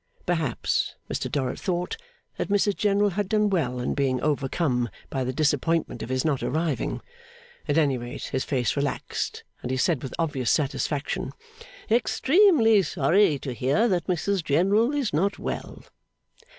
[0.25, 1.95] Perhaps Mr Dorrit thought
[2.37, 6.41] that Mrs General had done well in being overcome by the disappointment of his not
[6.41, 7.01] arriving.
[7.67, 11.33] At any rate, his face relaxed, and he said with obvious satisfaction,
[11.87, 15.83] 'Extremely sorry to hear that Mrs General is not well.